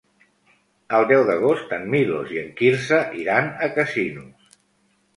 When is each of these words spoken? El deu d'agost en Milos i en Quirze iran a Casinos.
El 0.99 1.05
deu 1.11 1.25
d'agost 1.27 1.77
en 1.79 1.87
Milos 1.97 2.33
i 2.39 2.41
en 2.47 2.51
Quirze 2.63 3.05
iran 3.23 3.55
a 3.69 3.73
Casinos. 3.81 4.61